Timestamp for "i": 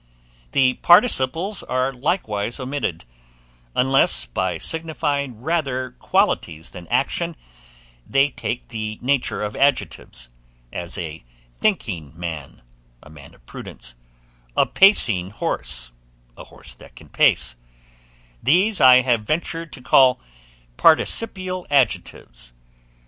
18.81-19.01